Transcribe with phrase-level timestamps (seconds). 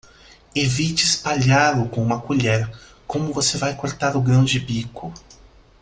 [0.55, 2.67] Evite espalhá-lo com uma colher,
[3.05, 5.13] como você vai cortar o grão de bico.